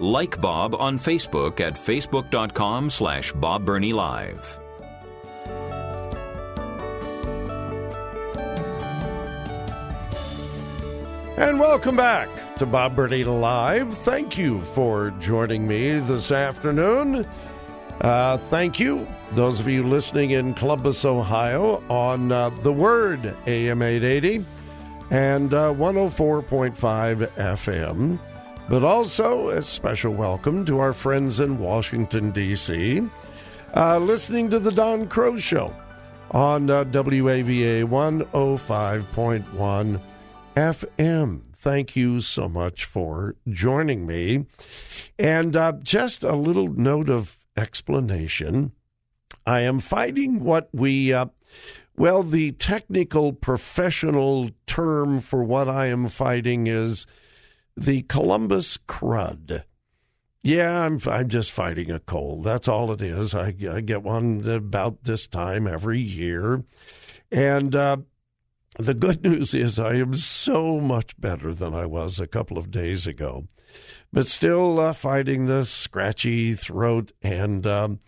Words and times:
Like 0.00 0.40
Bob 0.40 0.74
on 0.74 0.98
Facebook 0.98 1.60
at 1.60 1.74
facebook.com 1.74 2.88
slash 2.88 3.32
Bob 3.32 3.66
Burney 3.66 3.92
Live. 3.92 4.58
And 11.36 11.60
welcome 11.60 11.96
back 11.96 12.28
to 12.56 12.64
Bob 12.64 12.96
Burney 12.96 13.24
Live. 13.24 13.96
Thank 13.98 14.38
you 14.38 14.62
for 14.74 15.10
joining 15.20 15.68
me 15.68 15.98
this 16.00 16.32
afternoon. 16.32 17.26
Uh, 18.00 18.38
thank 18.38 18.80
you, 18.80 19.06
those 19.32 19.60
of 19.60 19.68
you 19.68 19.82
listening 19.82 20.30
in 20.30 20.54
Columbus, 20.54 21.04
Ohio, 21.04 21.82
on 21.90 22.32
uh, 22.32 22.48
The 22.48 22.72
Word, 22.72 23.36
AM 23.46 23.82
880 23.82 24.46
and 25.10 25.52
uh, 25.52 25.74
104.5 25.74 26.74
FM. 27.34 28.18
But 28.70 28.82
also 28.84 29.48
a 29.48 29.62
special 29.64 30.14
welcome 30.14 30.64
to 30.66 30.78
our 30.78 30.92
friends 30.92 31.40
in 31.40 31.58
Washington, 31.58 32.30
D.C., 32.30 33.02
uh, 33.74 33.98
listening 33.98 34.48
to 34.50 34.60
The 34.60 34.70
Don 34.70 35.08
Crow 35.08 35.38
Show 35.38 35.74
on 36.30 36.70
uh, 36.70 36.84
WAVA 36.84 37.82
105.1 37.82 40.00
FM. 40.54 41.40
Thank 41.56 41.96
you 41.96 42.20
so 42.20 42.48
much 42.48 42.84
for 42.84 43.34
joining 43.48 44.06
me. 44.06 44.46
And 45.18 45.56
uh, 45.56 45.72
just 45.82 46.22
a 46.22 46.36
little 46.36 46.68
note 46.68 47.10
of 47.10 47.36
explanation. 47.56 48.70
I 49.44 49.62
am 49.62 49.80
fighting 49.80 50.44
what 50.44 50.68
we, 50.72 51.12
uh, 51.12 51.26
well, 51.96 52.22
the 52.22 52.52
technical 52.52 53.32
professional 53.32 54.50
term 54.68 55.20
for 55.20 55.42
what 55.42 55.68
I 55.68 55.86
am 55.86 56.08
fighting 56.08 56.68
is 56.68 57.04
the 57.80 58.02
Columbus 58.02 58.78
crud. 58.86 59.64
Yeah, 60.42 60.82
I'm 60.82 61.00
I'm 61.06 61.28
just 61.28 61.50
fighting 61.50 61.90
a 61.90 61.98
cold. 61.98 62.44
That's 62.44 62.68
all 62.68 62.92
it 62.92 63.00
is. 63.02 63.34
I, 63.34 63.54
I 63.70 63.80
get 63.80 64.02
one 64.02 64.46
about 64.48 65.04
this 65.04 65.26
time 65.26 65.66
every 65.66 66.00
year, 66.00 66.62
and 67.32 67.74
uh, 67.74 67.98
the 68.78 68.94
good 68.94 69.22
news 69.24 69.54
is 69.54 69.78
I 69.78 69.94
am 69.94 70.14
so 70.14 70.80
much 70.80 71.18
better 71.18 71.54
than 71.54 71.74
I 71.74 71.86
was 71.86 72.20
a 72.20 72.26
couple 72.26 72.58
of 72.58 72.70
days 72.70 73.06
ago, 73.06 73.48
but 74.12 74.26
still 74.26 74.78
uh, 74.78 74.92
fighting 74.92 75.46
the 75.46 75.64
scratchy 75.64 76.54
throat, 76.54 77.12
and 77.22 77.66
um, 77.66 78.00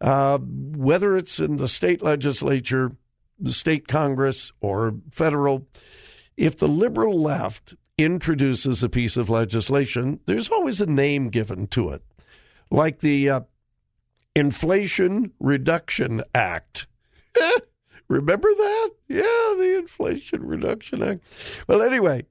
uh, 0.00 0.38
whether 0.38 1.16
it's 1.16 1.38
in 1.38 1.56
the 1.56 1.68
state 1.68 2.02
legislature, 2.02 2.92
the 3.38 3.52
state 3.52 3.88
Congress, 3.88 4.52
or 4.60 4.96
federal, 5.10 5.66
if 6.36 6.58
the 6.58 6.68
liberal 6.68 7.22
left 7.22 7.74
introduces 7.98 8.82
a 8.82 8.88
piece 8.88 9.16
of 9.16 9.30
legislation, 9.30 10.20
there's 10.26 10.48
always 10.48 10.80
a 10.80 10.86
name 10.86 11.28
given 11.28 11.66
to 11.68 11.90
it, 11.90 12.02
like 12.70 13.00
the 13.00 13.30
uh, 13.30 13.40
Inflation 14.34 15.32
Reduction 15.38 16.22
Act. 16.34 16.86
Remember 18.08 18.48
that? 18.52 18.90
Yeah, 19.08 19.54
the 19.56 19.76
Inflation 19.78 20.44
Reduction 20.44 21.02
Act. 21.02 21.24
Well, 21.68 21.82
anyway, 21.82 22.26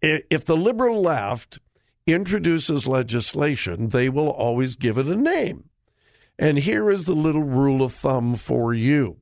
if 0.00 0.44
the 0.44 0.56
liberal 0.56 1.02
left 1.02 1.58
introduces 2.06 2.86
legislation, 2.86 3.88
they 3.88 4.08
will 4.08 4.30
always 4.30 4.76
give 4.76 4.98
it 4.98 5.06
a 5.06 5.16
name. 5.16 5.68
And 6.38 6.58
here 6.58 6.90
is 6.90 7.04
the 7.04 7.14
little 7.14 7.44
rule 7.44 7.82
of 7.82 7.94
thumb 7.94 8.36
for 8.36 8.74
you. 8.74 9.18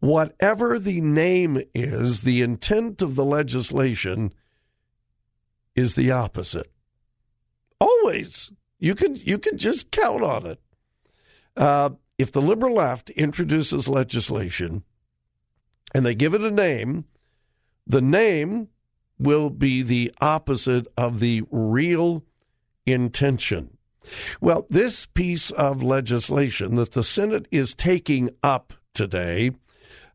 Whatever 0.00 0.78
the 0.78 1.00
name 1.00 1.62
is, 1.74 2.20
the 2.20 2.42
intent 2.42 3.02
of 3.02 3.16
the 3.16 3.24
legislation 3.24 4.32
is 5.78 5.94
the 5.94 6.10
opposite. 6.10 6.70
Always. 7.80 8.50
You 8.80 8.94
can 8.94 9.16
you 9.16 9.38
can 9.38 9.56
just 9.58 9.90
count 9.90 10.22
on 10.22 10.46
it. 10.46 10.60
Uh, 11.56 11.90
if 12.18 12.32
the 12.32 12.42
liberal 12.42 12.74
left 12.74 13.10
introduces 13.10 13.88
legislation 13.88 14.82
and 15.94 16.04
they 16.04 16.14
give 16.14 16.34
it 16.34 16.42
a 16.42 16.50
name, 16.50 17.04
the 17.86 18.00
name 18.00 18.68
will 19.18 19.50
be 19.50 19.82
the 19.82 20.12
opposite 20.20 20.86
of 20.96 21.20
the 21.20 21.42
real 21.50 22.24
intention. 22.86 23.76
Well, 24.40 24.66
this 24.70 25.06
piece 25.06 25.50
of 25.52 25.82
legislation 25.82 26.74
that 26.76 26.92
the 26.92 27.04
Senate 27.04 27.46
is 27.50 27.74
taking 27.74 28.30
up 28.42 28.72
today, 28.94 29.52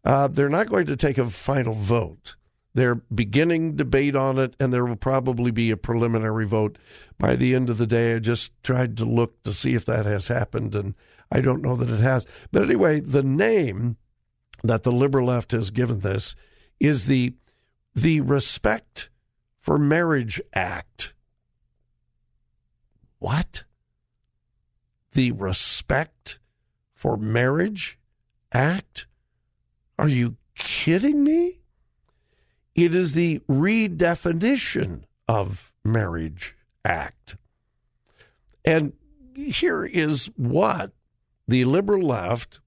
uh, 0.03 0.27
they're 0.27 0.49
not 0.49 0.69
going 0.69 0.87
to 0.87 0.95
take 0.95 1.17
a 1.17 1.29
final 1.29 1.73
vote. 1.73 2.35
They're 2.73 2.95
beginning 2.95 3.75
debate 3.75 4.15
on 4.15 4.39
it, 4.39 4.55
and 4.59 4.73
there 4.73 4.85
will 4.85 4.95
probably 4.95 5.51
be 5.51 5.69
a 5.69 5.77
preliminary 5.77 6.47
vote 6.47 6.77
by 7.19 7.35
the 7.35 7.53
end 7.53 7.69
of 7.69 7.77
the 7.77 7.85
day. 7.85 8.15
I 8.15 8.19
just 8.19 8.51
tried 8.63 8.97
to 8.97 9.05
look 9.05 9.43
to 9.43 9.53
see 9.53 9.75
if 9.75 9.85
that 9.85 10.05
has 10.05 10.27
happened, 10.27 10.73
and 10.73 10.95
I 11.31 11.41
don't 11.41 11.61
know 11.61 11.75
that 11.75 11.89
it 11.89 11.99
has. 11.99 12.25
But 12.51 12.63
anyway, 12.63 12.99
the 12.99 13.23
name 13.23 13.97
that 14.63 14.83
the 14.83 14.91
liberal 14.91 15.27
left 15.27 15.51
has 15.51 15.69
given 15.69 15.99
this 15.99 16.35
is 16.79 17.05
the 17.05 17.35
the 17.95 18.21
Respect 18.21 19.09
for 19.59 19.77
Marriage 19.77 20.41
Act. 20.53 21.13
What? 23.19 23.63
The 25.11 25.31
Respect 25.31 26.39
for 26.95 27.17
Marriage 27.17 27.99
Act? 28.51 29.05
Are 29.99 30.07
you 30.07 30.37
kidding 30.55 31.23
me? 31.23 31.59
It 32.75 32.95
is 32.95 33.13
the 33.13 33.39
redefinition 33.49 35.03
of 35.27 35.71
Marriage 35.83 36.55
Act. 36.83 37.37
And 38.65 38.93
here 39.35 39.83
is 39.83 40.27
what 40.35 40.91
the 41.47 41.65
liberal 41.65 42.07
left 42.07 42.59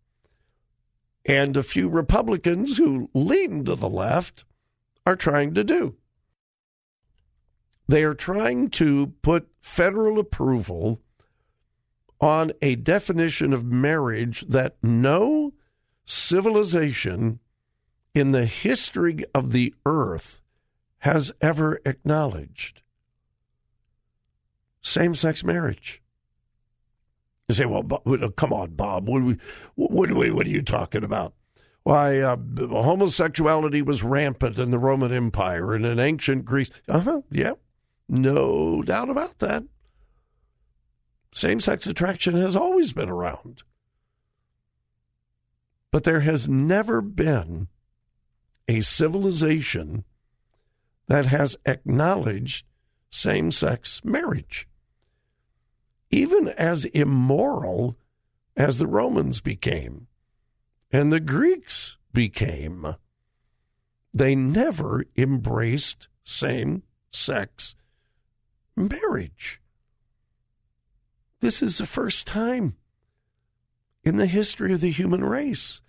and 1.24 1.56
a 1.56 1.62
few 1.62 1.88
Republicans 1.88 2.76
who 2.76 3.10
lean 3.12 3.64
to 3.64 3.74
the 3.74 3.88
left 3.88 4.44
are 5.04 5.16
trying 5.16 5.54
to 5.54 5.64
do. 5.64 5.96
They 7.88 8.04
are 8.04 8.14
trying 8.14 8.70
to 8.70 9.08
put 9.22 9.48
federal 9.60 10.18
approval 10.18 11.00
on 12.20 12.52
a 12.62 12.76
definition 12.76 13.52
of 13.52 13.64
marriage 13.64 14.44
that 14.48 14.76
no 14.82 15.52
civilization 16.04 17.40
in 18.16 18.30
the 18.30 18.46
history 18.46 19.24
of 19.34 19.52
the 19.52 19.74
earth 19.84 20.40
has 21.00 21.32
ever 21.40 21.80
acknowledged 21.84 22.82
same 24.86 25.14
sex 25.14 25.44
marriage. 25.44 26.02
You 27.48 27.54
say, 27.54 27.64
well, 27.64 27.82
come 28.36 28.52
on, 28.52 28.74
Bob. 28.74 29.08
What, 29.08 29.38
what, 29.74 30.12
what 30.12 30.46
are 30.46 30.50
you 30.50 30.62
talking 30.62 31.04
about? 31.04 31.34
Why, 31.82 32.18
uh, 32.18 32.36
homosexuality 32.58 33.82
was 33.82 34.02
rampant 34.02 34.58
in 34.58 34.70
the 34.70 34.78
Roman 34.78 35.12
Empire 35.12 35.74
and 35.74 35.86
in 35.86 36.00
ancient 36.00 36.44
Greece. 36.44 36.70
Uh 36.88 37.00
huh, 37.00 37.20
yeah, 37.30 37.52
no 38.08 38.82
doubt 38.82 39.08
about 39.08 39.38
that. 39.38 39.62
Same 41.32 41.60
sex 41.60 41.86
attraction 41.86 42.36
has 42.36 42.56
always 42.56 42.92
been 42.92 43.08
around. 43.08 43.62
But 45.92 46.02
there 46.04 46.20
has 46.20 46.48
never 46.48 47.00
been 47.00 47.68
a 48.68 48.80
civilization 48.80 50.04
that 51.08 51.26
has 51.26 51.56
acknowledged 51.64 52.66
same 53.10 53.52
sex 53.52 54.00
marriage. 54.04 54.68
Even 56.10 56.48
as 56.48 56.84
immoral 56.86 57.96
as 58.56 58.78
the 58.78 58.86
Romans 58.86 59.40
became 59.40 60.06
and 60.90 61.12
the 61.12 61.20
Greeks 61.20 61.96
became, 62.12 62.96
they 64.12 64.34
never 64.34 65.04
embraced 65.16 66.08
same 66.24 66.82
sex 67.10 67.74
marriage. 68.76 69.60
This 71.40 71.62
is 71.62 71.78
the 71.78 71.86
first 71.86 72.26
time 72.26 72.76
in 74.04 74.16
the 74.16 74.26
history 74.26 74.72
of 74.72 74.80
the 74.80 74.90
human 74.90 75.24
race. 75.24 75.80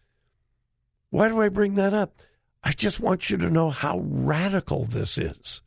Why 1.10 1.30
do 1.30 1.42
I 1.42 1.50
bring 1.50 1.76
that 1.76 1.94
up? 1.94 2.22
I 2.68 2.74
just 2.74 3.00
want 3.00 3.30
you 3.30 3.38
to 3.38 3.50
know 3.50 3.70
how 3.70 4.00
radical 4.00 4.84
this 4.84 5.18
is. 5.18 5.62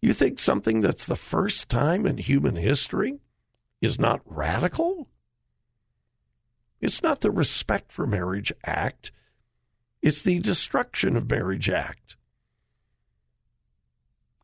You 0.00 0.14
think 0.14 0.38
something 0.38 0.82
that's 0.82 1.04
the 1.04 1.16
first 1.16 1.68
time 1.68 2.06
in 2.06 2.18
human 2.18 2.54
history 2.54 3.18
is 3.80 3.98
not 3.98 4.20
radical? 4.24 5.08
It's 6.80 7.02
not 7.02 7.22
the 7.22 7.32
Respect 7.32 7.90
for 7.90 8.06
Marriage 8.06 8.52
Act, 8.64 9.10
it's 10.00 10.22
the 10.22 10.38
Destruction 10.38 11.16
of 11.16 11.28
Marriage 11.28 11.68
Act. 11.68 12.14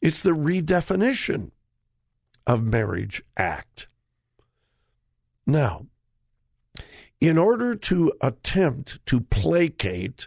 It's 0.03 0.23
the 0.23 0.31
redefinition 0.31 1.53
of 2.45 2.65
Marriage 2.65 3.23
Act. 3.37 3.87
Now, 5.47 5.87
in 7.21 7.39
order 7.39 7.77
to 7.77 8.13
attempt 8.21 8.99
to 9.07 9.21
placate 9.21 10.27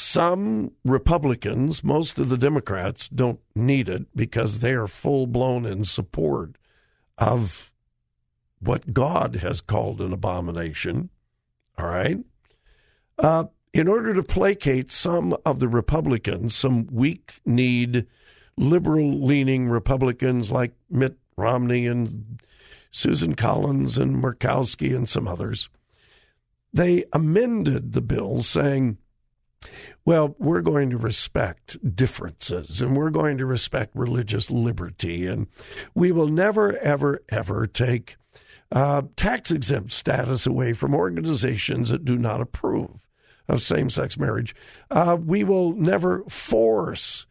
some 0.00 0.72
Republicans, 0.84 1.84
most 1.84 2.18
of 2.18 2.28
the 2.28 2.38
Democrats 2.38 3.08
don't 3.08 3.40
need 3.54 3.88
it 3.88 4.06
because 4.14 4.58
they 4.58 4.72
are 4.72 4.88
full 4.88 5.26
blown 5.26 5.66
in 5.66 5.84
support 5.84 6.56
of 7.18 7.70
what 8.60 8.92
God 8.92 9.36
has 9.36 9.60
called 9.60 10.00
an 10.00 10.12
abomination. 10.12 11.10
All 11.78 11.86
right. 11.86 12.18
Uh, 13.18 13.44
in 13.72 13.88
order 13.88 14.14
to 14.14 14.22
placate 14.22 14.90
some 14.90 15.36
of 15.44 15.60
the 15.60 15.68
Republicans, 15.68 16.54
some 16.54 16.86
weak 16.90 17.40
kneed, 17.44 18.06
liberal 18.56 19.22
leaning 19.22 19.68
Republicans 19.68 20.50
like 20.50 20.72
Mitt 20.90 21.16
Romney 21.36 21.86
and 21.86 22.40
Susan 22.90 23.34
Collins 23.34 23.96
and 23.96 24.16
Murkowski 24.16 24.94
and 24.94 25.08
some 25.08 25.28
others, 25.28 25.68
they 26.72 27.04
amended 27.12 27.92
the 27.92 28.00
bill 28.00 28.42
saying, 28.42 28.98
well, 30.04 30.34
we're 30.38 30.62
going 30.62 30.90
to 30.90 30.96
respect 30.96 31.76
differences 31.94 32.80
and 32.80 32.96
we're 32.96 33.10
going 33.10 33.38
to 33.38 33.46
respect 33.46 33.94
religious 33.94 34.50
liberty. 34.50 35.26
And 35.26 35.46
we 35.94 36.12
will 36.12 36.28
never, 36.28 36.76
ever, 36.78 37.22
ever 37.28 37.66
take 37.66 38.16
uh, 38.72 39.02
tax 39.16 39.50
exempt 39.50 39.92
status 39.92 40.46
away 40.46 40.72
from 40.72 40.94
organizations 40.94 41.90
that 41.90 42.04
do 42.04 42.16
not 42.16 42.40
approve 42.40 42.98
of 43.48 43.62
same 43.62 43.90
sex 43.90 44.16
marriage. 44.16 44.54
Uh, 44.90 45.16
we 45.20 45.44
will 45.44 45.72
never 45.74 46.24
force 46.28 47.26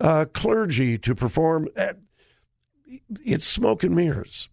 uh, 0.00 0.24
clergy 0.32 0.96
to 0.98 1.14
perform. 1.14 1.68
Uh, 1.76 1.94
it's 3.24 3.46
smoke 3.46 3.82
and 3.82 3.94
mirrors. 3.94 4.48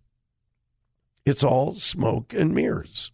It's 1.26 1.44
all 1.44 1.74
smoke 1.74 2.34
and 2.34 2.54
mirrors. 2.54 3.12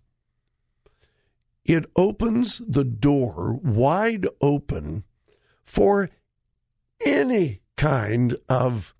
It 1.71 1.89
opens 1.95 2.61
the 2.67 2.83
door 2.83 3.57
wide 3.63 4.27
open 4.41 5.05
for 5.63 6.09
any 6.99 7.61
kind 7.77 8.35
of 8.49 8.93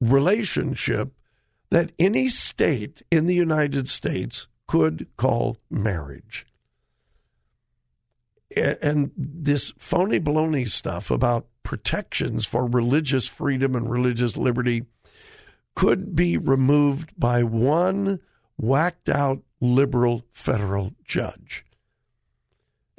relationship 0.00 1.12
that 1.70 1.90
any 1.98 2.28
state 2.28 3.02
in 3.10 3.26
the 3.26 3.34
United 3.34 3.88
States 3.88 4.46
could 4.68 5.08
call 5.16 5.56
marriage. 5.68 6.46
And 8.56 9.10
this 9.16 9.72
phony 9.76 10.20
baloney 10.20 10.68
stuff 10.70 11.10
about 11.10 11.48
protections 11.64 12.46
for 12.46 12.64
religious 12.64 13.26
freedom 13.26 13.74
and 13.74 13.90
religious 13.90 14.36
liberty 14.36 14.84
could 15.74 16.14
be 16.14 16.38
removed 16.38 17.10
by 17.18 17.42
one 17.42 18.20
whacked 18.60 19.08
out 19.08 19.42
liberal 19.60 20.24
federal 20.32 20.92
judge. 21.04 21.64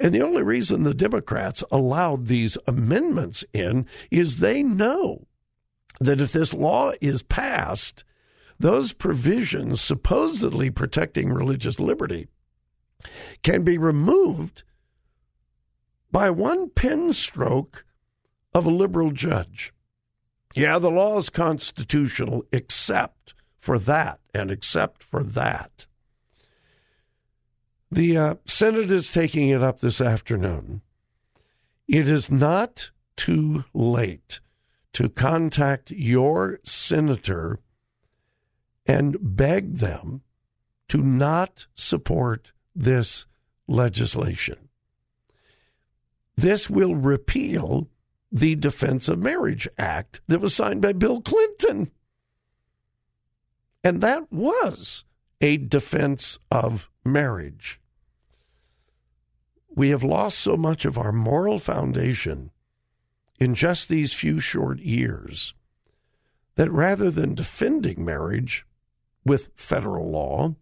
And 0.00 0.12
the 0.12 0.22
only 0.22 0.42
reason 0.42 0.82
the 0.82 0.94
Democrats 0.94 1.62
allowed 1.70 2.26
these 2.26 2.58
amendments 2.66 3.44
in 3.52 3.86
is 4.10 4.36
they 4.36 4.62
know 4.62 5.26
that 6.00 6.20
if 6.20 6.32
this 6.32 6.52
law 6.52 6.92
is 7.00 7.22
passed, 7.22 8.02
those 8.58 8.92
provisions 8.92 9.80
supposedly 9.80 10.70
protecting 10.70 11.32
religious 11.32 11.78
liberty 11.78 12.26
can 13.42 13.62
be 13.62 13.78
removed 13.78 14.64
by 16.10 16.30
one 16.30 16.70
pen 16.70 17.12
stroke 17.12 17.84
of 18.54 18.66
a 18.66 18.70
liberal 18.70 19.12
judge. 19.12 19.72
Yeah, 20.54 20.78
the 20.78 20.90
law 20.90 21.18
is 21.18 21.30
constitutional 21.30 22.44
except 22.52 23.34
for 23.62 23.78
that 23.78 24.18
and 24.34 24.50
except 24.50 25.04
for 25.04 25.22
that. 25.22 25.86
The 27.92 28.18
uh, 28.18 28.34
Senate 28.44 28.90
is 28.90 29.08
taking 29.08 29.50
it 29.50 29.62
up 29.62 29.78
this 29.78 30.00
afternoon. 30.00 30.82
It 31.86 32.08
is 32.08 32.28
not 32.28 32.90
too 33.16 33.64
late 33.72 34.40
to 34.94 35.08
contact 35.08 35.92
your 35.92 36.58
senator 36.64 37.60
and 38.84 39.16
beg 39.20 39.76
them 39.76 40.22
to 40.88 40.98
not 40.98 41.66
support 41.76 42.50
this 42.74 43.26
legislation. 43.68 44.70
This 46.36 46.68
will 46.68 46.96
repeal 46.96 47.88
the 48.32 48.56
Defense 48.56 49.08
of 49.08 49.20
Marriage 49.20 49.68
Act 49.78 50.20
that 50.26 50.40
was 50.40 50.52
signed 50.52 50.82
by 50.82 50.94
Bill 50.94 51.20
Clinton. 51.20 51.92
And 53.84 54.00
that 54.00 54.32
was 54.32 55.04
a 55.40 55.56
defense 55.56 56.38
of 56.50 56.88
marriage. 57.04 57.80
We 59.74 59.90
have 59.90 60.04
lost 60.04 60.38
so 60.38 60.56
much 60.56 60.84
of 60.84 60.98
our 60.98 61.12
moral 61.12 61.58
foundation 61.58 62.50
in 63.40 63.54
just 63.54 63.88
these 63.88 64.12
few 64.12 64.38
short 64.38 64.78
years 64.78 65.54
that 66.54 66.70
rather 66.70 67.10
than 67.10 67.34
defending 67.34 68.04
marriage 68.04 68.66
with 69.24 69.50
federal 69.56 70.10
law, 70.10 70.54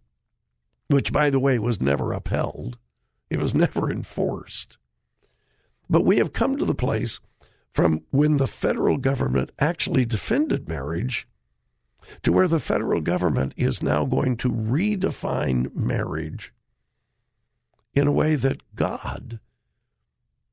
which, 0.89 1.13
by 1.13 1.29
the 1.31 1.41
way, 1.41 1.59
was 1.59 1.81
never 1.81 2.13
upheld, 2.13 2.79
it 3.29 3.39
was 3.39 3.55
never 3.55 3.91
enforced. 3.91 4.79
But 5.89 6.05
we 6.05 6.19
have 6.19 6.33
come 6.33 6.57
to 6.57 6.65
the 6.65 6.75
place 6.75 7.21
from 7.73 8.03
when 8.11 8.37
the 8.37 8.47
federal 8.47 8.97
government 8.97 9.53
actually 9.59 10.05
defended 10.05 10.69
marriage 10.69 11.27
to 12.23 12.33
where 12.33 12.49
the 12.49 12.61
federal 12.61 13.01
government 13.01 13.55
is 13.57 13.83
now 13.83 14.05
going 14.05 14.37
to 14.39 14.51
redefine 14.51 15.75
marriage 15.75 16.53
in 17.95 18.07
a 18.07 18.13
way 18.13 18.37
that 18.37 18.75
God 18.75 19.41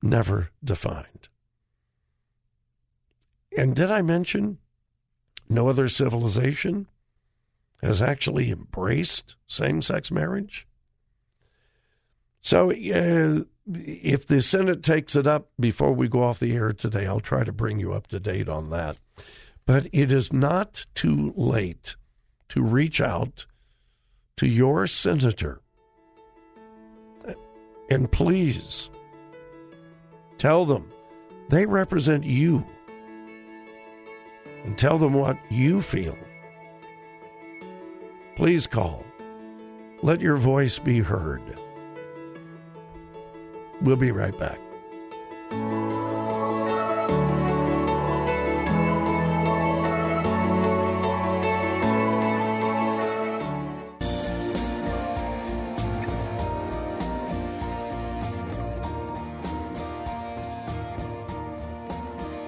never 0.02 0.50
defined. 0.64 1.30
And 3.56 3.76
did 3.76 3.90
I 3.90 4.02
mention 4.02 4.60
no 5.50 5.68
other 5.68 5.90
civilization 5.90 6.88
has 7.82 8.02
actually 8.02 8.52
embraced 8.52 9.36
same 9.48 9.82
sex 9.82 10.12
marriage? 10.12 10.68
So, 12.42 12.72
uh, 12.72 13.44
if 13.74 14.26
the 14.28 14.42
Senate 14.42 14.84
takes 14.84 15.16
it 15.16 15.28
up 15.28 15.50
before 15.60 15.92
we 15.92 16.08
go 16.08 16.24
off 16.24 16.40
the 16.40 16.56
air 16.56 16.72
today, 16.72 17.06
I'll 17.06 17.20
try 17.20 17.44
to 17.44 17.52
bring 17.52 17.80
you 17.80 17.94
up 17.94 18.08
to 18.08 18.20
date 18.20 18.48
on 18.48 18.70
that. 18.70 18.98
But 19.68 19.88
it 19.92 20.12
is 20.14 20.34
not 20.34 20.86
too 20.96 21.34
late 21.36 21.98
to 22.50 22.64
reach 22.64 23.02
out 23.02 23.46
to 24.38 24.48
your 24.48 24.88
senator. 24.88 25.62
And 27.90 28.12
please 28.12 28.90
tell 30.38 30.66
them 30.66 30.90
they 31.50 31.66
represent 31.66 32.24
you. 32.24 32.66
And 34.64 34.78
tell 34.78 34.98
them 34.98 35.14
what 35.14 35.38
you 35.50 35.82
feel. 35.82 36.18
Please 38.38 38.68
call. 38.68 39.06
Let 40.02 40.22
your 40.22 40.38
voice 40.38 40.80
be 40.80 41.00
heard. 41.00 41.42
We'll 43.82 43.96
be 43.98 44.12
right 44.12 44.38
back. 44.40 44.60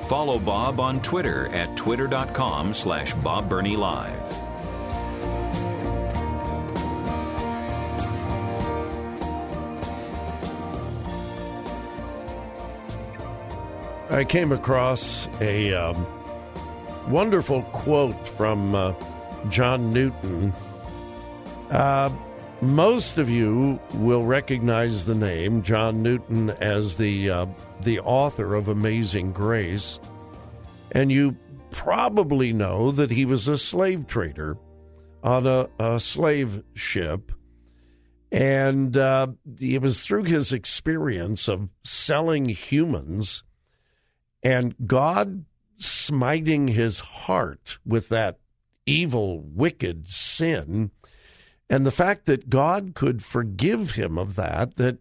Follow 0.09 0.39
Bob 0.39 0.79
on 0.79 0.99
Twitter 1.01 1.49
at 1.49 1.77
twitter.com 1.77 2.73
slash 2.73 3.13
Live. 3.13 4.49
I 14.09 14.25
came 14.27 14.51
across 14.51 15.27
a 15.41 15.73
um, 15.73 16.07
wonderful 17.07 17.61
quote 17.61 18.27
from 18.29 18.73
uh, 18.73 18.95
John 19.49 19.93
Newton. 19.93 20.51
Uh, 21.69 22.09
most 22.61 23.17
of 23.17 23.29
you 23.29 23.79
will 23.93 24.25
recognize 24.25 25.05
the 25.05 25.15
name 25.15 25.63
John 25.63 26.03
Newton 26.03 26.49
as 26.49 26.97
the 26.97 27.29
uh, 27.29 27.45
the 27.81 27.99
author 27.99 28.55
of 28.55 28.67
Amazing 28.67 29.31
Grace, 29.31 29.99
and 30.91 31.11
you 31.11 31.37
probably 31.71 32.51
know 32.51 32.91
that 32.91 33.11
he 33.11 33.25
was 33.25 33.47
a 33.47 33.57
slave 33.57 34.07
trader 34.07 34.57
on 35.23 35.47
a, 35.47 35.69
a 35.79 35.99
slave 35.99 36.63
ship, 36.73 37.31
and 38.31 38.97
uh, 38.97 39.27
it 39.59 39.81
was 39.81 40.01
through 40.01 40.23
his 40.23 40.51
experience 40.51 41.47
of 41.47 41.69
selling 41.83 42.49
humans 42.49 43.43
and 44.43 44.75
God 44.85 45.45
smiting 45.77 46.67
his 46.67 46.99
heart 46.99 47.77
with 47.85 48.09
that 48.09 48.39
evil, 48.85 49.41
wicked 49.41 50.09
sin, 50.09 50.91
and 51.69 51.85
the 51.85 51.91
fact 51.91 52.25
that 52.25 52.49
God 52.49 52.93
could 52.95 53.23
forgive 53.23 53.91
him 53.91 54.17
of 54.17 54.35
that, 54.35 54.75
that 54.77 54.97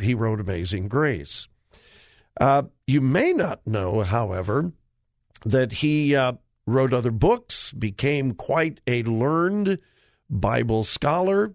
he 0.00 0.14
wrote 0.14 0.40
Amazing 0.40 0.88
Grace. 0.88 1.48
Uh, 2.40 2.64
you 2.86 3.00
may 3.00 3.32
not 3.32 3.66
know, 3.66 4.02
however, 4.02 4.72
that 5.44 5.72
he 5.72 6.14
uh, 6.14 6.34
wrote 6.66 6.92
other 6.92 7.10
books, 7.10 7.72
became 7.72 8.34
quite 8.34 8.80
a 8.86 9.02
learned 9.02 9.78
Bible 10.30 10.84
scholar, 10.84 11.54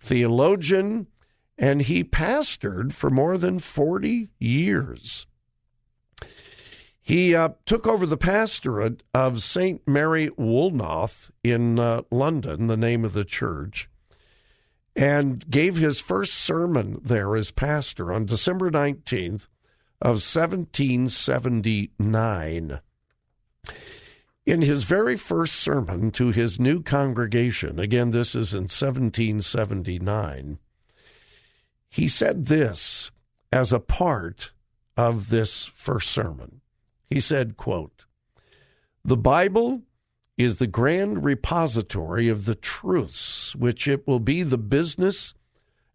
theologian, 0.00 1.06
and 1.56 1.82
he 1.82 2.04
pastored 2.04 2.92
for 2.92 3.08
more 3.08 3.38
than 3.38 3.58
40 3.58 4.28
years. 4.38 5.26
He 7.00 7.34
uh, 7.34 7.50
took 7.66 7.86
over 7.86 8.06
the 8.06 8.16
pastorate 8.16 9.02
of 9.12 9.42
St. 9.42 9.86
Mary 9.86 10.28
Woolnoth 10.30 11.30
in 11.42 11.78
uh, 11.78 12.02
London, 12.10 12.68
the 12.68 12.76
name 12.76 13.04
of 13.04 13.12
the 13.12 13.24
church, 13.24 13.88
and 14.94 15.50
gave 15.50 15.76
his 15.76 16.00
first 16.00 16.34
sermon 16.34 17.00
there 17.02 17.34
as 17.34 17.50
pastor 17.50 18.12
on 18.12 18.26
December 18.26 18.70
19th 18.70 19.48
of 20.00 20.20
1779. 20.20 22.80
In 24.44 24.60
his 24.60 24.82
very 24.82 25.16
first 25.16 25.54
sermon 25.54 26.10
to 26.10 26.32
his 26.32 26.58
new 26.58 26.82
congregation, 26.82 27.78
again, 27.78 28.10
this 28.10 28.34
is 28.34 28.52
in 28.52 28.64
1779, 28.64 30.58
he 31.88 32.08
said 32.08 32.46
this 32.46 33.12
as 33.52 33.72
a 33.72 33.78
part 33.78 34.50
of 34.96 35.30
this 35.30 35.66
first 35.74 36.10
sermon. 36.10 36.60
He 37.08 37.20
said, 37.20 37.56
quote, 37.56 38.06
The 39.04 39.16
Bible 39.16 39.82
is 40.36 40.56
the 40.56 40.66
grand 40.66 41.24
repository 41.24 42.28
of 42.28 42.44
the 42.44 42.54
truths 42.54 43.54
which 43.54 43.86
it 43.86 44.06
will 44.06 44.20
be 44.20 44.42
the 44.42 44.58
business 44.58 45.34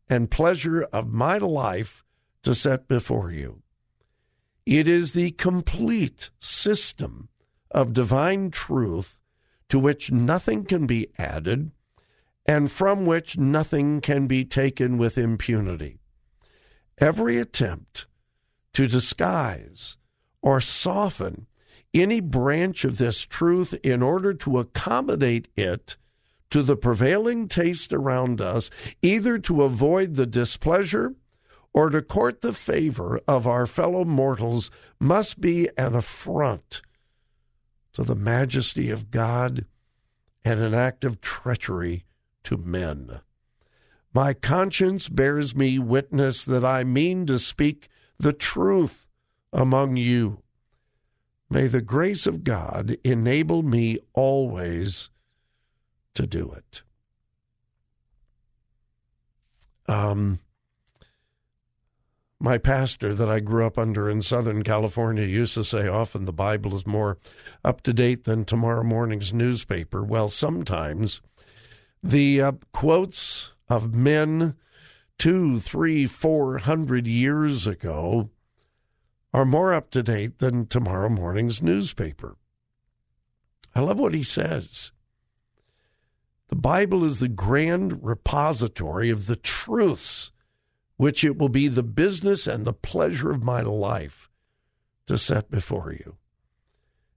and 0.10 0.32
pleasure 0.32 0.84
of 0.84 1.12
my 1.12 1.38
life 1.38 2.04
to 2.44 2.56
set 2.56 2.88
before 2.88 3.32
you. 3.32 3.62
It 4.66 4.88
is 4.88 5.14
the 5.14 5.32
complete 5.32 6.30
system 6.40 7.30
of 7.72 7.94
divine 7.94 8.52
truth 8.52 9.20
to 9.70 9.80
which 9.80 10.12
nothing 10.12 10.66
can 10.66 10.88
be 10.88 11.08
added 11.18 11.72
and 12.46 12.72
from 12.72 13.06
which 13.06 13.38
nothing 13.38 14.00
can 14.00 14.28
be 14.28 14.46
taken 14.46 14.98
with 14.98 15.18
impunity. 15.18 16.00
Every 17.00 17.38
attempt 17.38 18.06
to 18.74 18.88
disguise 18.88 19.98
or 20.42 20.62
soften 20.62 21.48
any 22.02 22.20
branch 22.20 22.84
of 22.84 22.98
this 22.98 23.22
truth 23.22 23.74
in 23.84 24.02
order 24.02 24.34
to 24.34 24.60
accommodate 24.60 25.48
it 25.56 25.98
to 26.50 26.64
the 26.64 26.78
prevailing 26.78 27.48
taste 27.48 27.94
around 27.94 28.42
us, 28.42 28.70
either 29.02 29.38
to 29.40 29.64
avoid 29.64 30.16
the 30.16 30.26
displeasure 30.26 31.16
or 31.74 31.90
to 31.90 32.02
court 32.02 32.42
the 32.42 32.54
favor 32.54 33.20
of 33.28 33.46
our 33.46 33.66
fellow 33.66 34.04
mortals, 34.06 34.72
must 35.00 35.42
be 35.42 35.70
an 35.78 35.94
affront 35.94 36.82
to 37.94 38.04
the 38.04 38.16
majesty 38.16 38.90
of 38.90 39.12
God 39.12 39.66
and 40.44 40.60
an 40.60 40.74
act 40.74 41.04
of 41.04 41.22
treachery 41.22 42.06
to 42.44 42.58
men. 42.58 43.20
My 44.14 44.34
conscience 44.34 45.10
bears 45.10 45.56
me 45.56 45.78
witness 45.78 46.46
that 46.46 46.64
I 46.64 46.84
mean 46.84 47.26
to 47.28 47.38
speak 47.38 47.90
the 48.18 48.34
truth 48.34 49.08
among 49.52 49.98
you. 49.98 50.42
May 51.50 51.68
the 51.68 51.82
grace 51.82 52.28
of 52.28 52.44
God 52.44 52.98
enable 53.04 53.64
me 53.64 54.00
always 54.14 55.10
to 56.14 56.28
do 56.28 56.52
it. 56.52 56.84
Um, 59.88 60.40
my 62.40 62.58
pastor 62.58 63.16
that 63.16 63.30
I 63.30 63.40
grew 63.40 63.66
up 63.66 63.78
under 63.78 64.10
in 64.10 64.22
Southern 64.22 64.64
California 64.64 65.26
used 65.26 65.54
to 65.54 65.64
say 65.64 65.88
often 65.88 66.26
the 66.26 66.34
Bible 66.34 66.76
is 66.76 66.86
more 66.86 67.18
up 67.64 67.82
to 67.84 67.94
date 67.94 68.26
than 68.26 68.44
tomorrow 68.44 68.84
morning's 68.84 69.34
newspaper. 69.34 70.04
Well, 70.04 70.30
sometimes 70.30 71.22
the 72.04 72.42
uh, 72.42 72.52
quotes 72.74 73.54
of 73.70 73.96
men 73.96 74.56
two, 75.18 75.60
three, 75.60 76.06
four 76.06 76.60
hundred 76.60 77.08
years 77.08 77.66
ago 77.66 78.30
are 79.34 79.46
more 79.46 79.74
up 79.74 79.92
to 79.92 80.04
date 80.04 80.40
than 80.40 80.68
tomorrow 80.68 81.10
morning's 81.10 81.62
newspaper. 81.62 82.38
I 83.76 83.82
love 83.82 84.00
what 84.00 84.14
he 84.14 84.24
says. 84.24 84.92
The 86.50 86.56
Bible 86.56 87.04
is 87.04 87.20
the 87.20 87.28
grand 87.28 88.04
repository 88.04 89.10
of 89.10 89.28
the 89.28 89.36
truths 89.36 90.32
which 90.96 91.24
it 91.24 91.38
will 91.38 91.50
be 91.50 91.68
the 91.68 91.84
business 91.84 92.48
and 92.48 92.66
the 92.66 92.74
pleasure 92.74 93.32
of 93.32 93.44
my 93.44 93.62
life 93.62 94.30
to 95.06 95.18
set 95.18 95.50
before 95.50 95.92
you. 95.92 96.18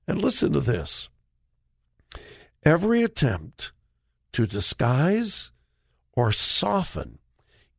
And 0.06 0.20
listen 0.20 0.52
to 0.52 0.60
this 0.60 1.08
every 2.62 3.02
attempt 3.02 3.72
to 4.32 4.46
disguise 4.46 5.50
or 6.12 6.30
soften 6.30 7.18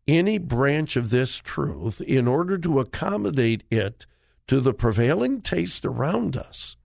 any 0.07 0.39
branch 0.39 0.95
of 0.95 1.11
this 1.11 1.37
truth 1.37 2.01
in 2.01 2.27
order 2.27 2.57
to 2.57 2.79
accommodate 2.79 3.63
it 3.69 4.07
to 4.47 4.59
the 4.59 4.73
prevailing 4.73 5.41
taste 5.41 5.85
around 5.85 6.35
us, 6.35 6.75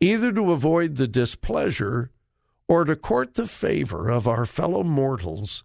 either 0.00 0.32
to 0.32 0.52
avoid 0.52 0.96
the 0.96 1.08
displeasure 1.08 2.10
or 2.68 2.84
to 2.84 2.96
court 2.96 3.34
the 3.34 3.46
favor 3.46 4.08
of 4.08 4.26
our 4.26 4.44
fellow 4.44 4.82
mortals, 4.82 5.64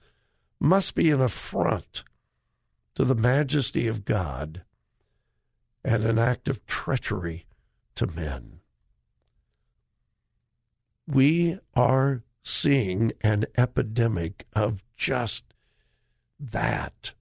must 0.60 0.96
be 0.96 1.12
an 1.12 1.22
affront 1.22 2.04
to 2.96 3.06
the 3.06 3.16
majesty 3.16 3.88
of 3.88 4.06
God 4.06 4.64
and 5.84 6.04
an 6.04 6.18
act 6.18 6.48
of 6.48 6.66
treachery 6.66 7.46
to 7.96 8.08
men. 8.08 8.60
We 11.08 11.60
are 11.76 12.24
seeing 12.42 13.12
an 13.22 13.46
epidemic 13.58 14.46
of 14.54 14.84
just 14.96 15.44
that. 16.40 17.14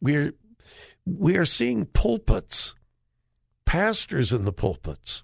We're, 0.00 0.34
we 1.16 1.36
are 1.36 1.44
seeing 1.44 1.86
pulpits, 1.86 2.74
pastors 3.64 4.32
in 4.32 4.44
the 4.44 4.52
pulpits, 4.52 5.22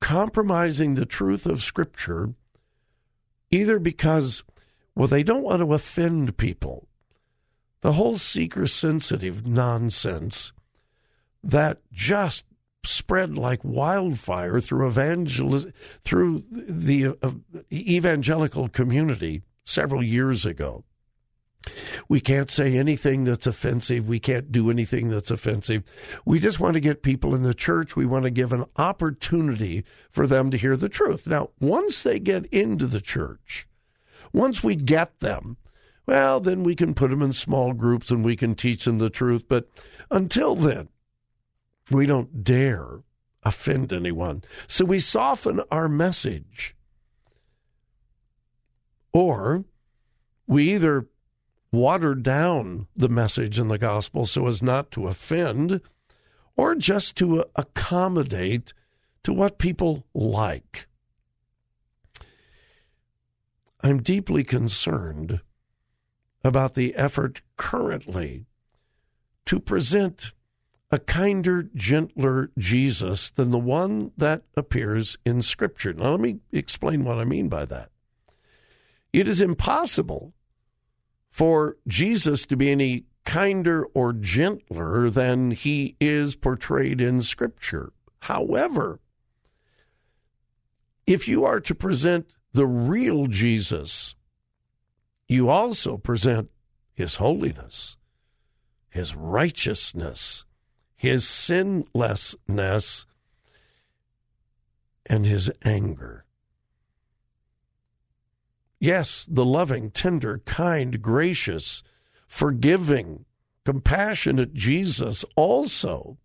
compromising 0.00 0.94
the 0.94 1.06
truth 1.06 1.46
of 1.46 1.62
Scripture 1.62 2.34
either 3.50 3.78
because, 3.78 4.44
well, 4.94 5.08
they 5.08 5.22
don't 5.22 5.42
want 5.42 5.60
to 5.60 5.72
offend 5.72 6.36
people. 6.36 6.88
The 7.80 7.92
whole 7.92 8.18
seeker 8.18 8.66
sensitive 8.66 9.46
nonsense 9.46 10.52
that 11.42 11.78
just 11.92 12.44
spread 12.84 13.36
like 13.36 13.60
wildfire 13.64 14.60
through 14.60 14.88
evangel- 14.88 15.70
through 16.04 16.44
the 16.50 17.16
uh, 17.22 17.30
evangelical 17.72 18.68
community 18.68 19.42
several 19.64 20.02
years 20.02 20.44
ago. 20.44 20.84
We 22.08 22.20
can't 22.20 22.50
say 22.50 22.76
anything 22.76 23.24
that's 23.24 23.46
offensive. 23.46 24.08
We 24.08 24.20
can't 24.20 24.52
do 24.52 24.70
anything 24.70 25.08
that's 25.08 25.30
offensive. 25.30 25.82
We 26.24 26.38
just 26.38 26.60
want 26.60 26.74
to 26.74 26.80
get 26.80 27.02
people 27.02 27.34
in 27.34 27.42
the 27.42 27.54
church. 27.54 27.96
We 27.96 28.06
want 28.06 28.24
to 28.24 28.30
give 28.30 28.52
an 28.52 28.64
opportunity 28.76 29.84
for 30.10 30.26
them 30.26 30.50
to 30.50 30.56
hear 30.56 30.76
the 30.76 30.88
truth. 30.88 31.26
Now, 31.26 31.50
once 31.60 32.02
they 32.02 32.18
get 32.18 32.46
into 32.46 32.86
the 32.86 33.00
church, 33.00 33.66
once 34.32 34.62
we 34.62 34.76
get 34.76 35.20
them, 35.20 35.56
well, 36.06 36.40
then 36.40 36.62
we 36.62 36.74
can 36.74 36.94
put 36.94 37.10
them 37.10 37.22
in 37.22 37.32
small 37.32 37.74
groups 37.74 38.10
and 38.10 38.24
we 38.24 38.34
can 38.36 38.54
teach 38.54 38.84
them 38.84 38.98
the 38.98 39.10
truth. 39.10 39.44
But 39.48 39.68
until 40.10 40.54
then, 40.54 40.88
we 41.90 42.06
don't 42.06 42.42
dare 42.44 43.00
offend 43.42 43.92
anyone. 43.92 44.42
So 44.66 44.84
we 44.84 45.00
soften 45.00 45.60
our 45.70 45.88
message. 45.88 46.74
Or 49.12 49.64
we 50.46 50.74
either 50.74 51.08
water 51.70 52.14
down 52.14 52.86
the 52.96 53.08
message 53.08 53.58
in 53.58 53.68
the 53.68 53.78
gospel 53.78 54.26
so 54.26 54.46
as 54.46 54.62
not 54.62 54.90
to 54.90 55.06
offend, 55.06 55.80
or 56.56 56.74
just 56.74 57.16
to 57.16 57.44
accommodate 57.56 58.72
to 59.22 59.32
what 59.32 59.58
people 59.58 60.06
like. 60.14 60.86
I'm 63.80 64.02
deeply 64.02 64.42
concerned 64.42 65.40
about 66.42 66.74
the 66.74 66.94
effort 66.94 67.42
currently 67.56 68.46
to 69.46 69.60
present 69.60 70.32
a 70.90 70.98
kinder, 70.98 71.64
gentler 71.74 72.50
Jesus 72.58 73.30
than 73.30 73.50
the 73.50 73.58
one 73.58 74.12
that 74.16 74.42
appears 74.56 75.18
in 75.24 75.42
Scripture. 75.42 75.92
Now, 75.92 76.12
let 76.12 76.20
me 76.20 76.40
explain 76.50 77.04
what 77.04 77.18
I 77.18 77.24
mean 77.24 77.48
by 77.48 77.66
that. 77.66 77.90
It 79.12 79.28
is 79.28 79.40
impossible 79.40 80.32
for 81.30 81.76
Jesus 81.86 82.46
to 82.46 82.56
be 82.56 82.70
any 82.70 83.04
kinder 83.24 83.84
or 83.94 84.12
gentler 84.12 85.10
than 85.10 85.50
he 85.50 85.96
is 86.00 86.34
portrayed 86.34 87.00
in 87.00 87.20
Scripture. 87.22 87.92
However, 88.20 89.00
if 91.06 91.28
you 91.28 91.44
are 91.44 91.60
to 91.60 91.74
present 91.74 92.34
the 92.52 92.66
real 92.66 93.26
Jesus, 93.26 94.14
you 95.26 95.48
also 95.48 95.98
present 95.98 96.50
his 96.94 97.16
holiness, 97.16 97.96
his 98.88 99.14
righteousness, 99.14 100.44
his 100.96 101.28
sinlessness, 101.28 103.06
and 105.06 105.26
his 105.26 105.50
anger. 105.64 106.24
Yes, 108.80 109.26
the 109.28 109.44
loving, 109.44 109.90
tender, 109.90 110.38
kind, 110.44 111.02
gracious, 111.02 111.82
forgiving, 112.26 113.24
compassionate 113.64 114.54
Jesus 114.54 115.24
also 115.36 116.18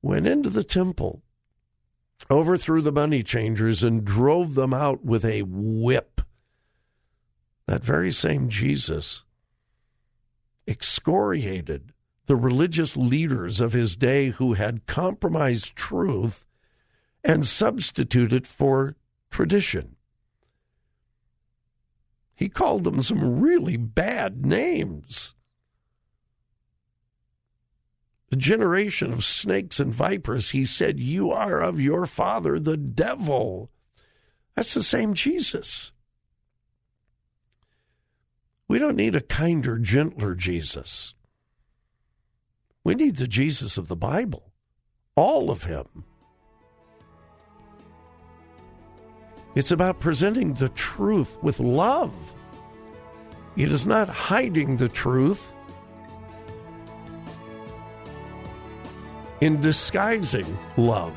went 0.00 0.26
into 0.26 0.48
the 0.48 0.64
temple, 0.64 1.22
overthrew 2.30 2.80
the 2.80 2.92
money 2.92 3.22
changers, 3.22 3.82
and 3.82 4.04
drove 4.04 4.54
them 4.54 4.72
out 4.72 5.04
with 5.04 5.24
a 5.24 5.42
whip. 5.42 6.20
That 7.66 7.84
very 7.84 8.12
same 8.12 8.48
Jesus 8.48 9.24
excoriated 10.66 11.92
the 12.26 12.36
religious 12.36 12.96
leaders 12.96 13.58
of 13.58 13.72
his 13.72 13.96
day 13.96 14.30
who 14.30 14.52
had 14.52 14.86
compromised 14.86 15.74
truth 15.74 16.46
and 17.24 17.44
substituted 17.44 18.46
for 18.46 18.96
tradition. 19.30 19.96
He 22.40 22.48
called 22.48 22.84
them 22.84 23.02
some 23.02 23.38
really 23.38 23.76
bad 23.76 24.46
names. 24.46 25.34
The 28.30 28.36
generation 28.36 29.12
of 29.12 29.26
snakes 29.26 29.78
and 29.78 29.92
vipers, 29.92 30.52
he 30.52 30.64
said, 30.64 30.98
You 30.98 31.30
are 31.32 31.60
of 31.60 31.82
your 31.82 32.06
father, 32.06 32.58
the 32.58 32.78
devil. 32.78 33.70
That's 34.56 34.72
the 34.72 34.82
same 34.82 35.12
Jesus. 35.12 35.92
We 38.66 38.78
don't 38.78 38.96
need 38.96 39.14
a 39.14 39.20
kinder, 39.20 39.78
gentler 39.78 40.34
Jesus. 40.34 41.12
We 42.82 42.94
need 42.94 43.16
the 43.16 43.28
Jesus 43.28 43.76
of 43.76 43.88
the 43.88 43.96
Bible, 43.96 44.54
all 45.14 45.50
of 45.50 45.64
him. 45.64 46.06
It's 49.54 49.70
about 49.70 49.98
presenting 49.98 50.54
the 50.54 50.68
truth 50.70 51.36
with 51.42 51.58
love. 51.58 52.14
It 53.56 53.70
is 53.70 53.86
not 53.86 54.08
hiding 54.08 54.76
the 54.76 54.88
truth 54.88 55.52
in 59.40 59.60
disguising 59.60 60.58
love. 60.76 61.14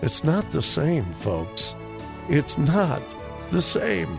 It's 0.00 0.24
not 0.24 0.50
the 0.50 0.62
same, 0.62 1.04
folks. 1.20 1.74
It's 2.28 2.56
not 2.56 3.02
the 3.50 3.62
same. 3.62 4.18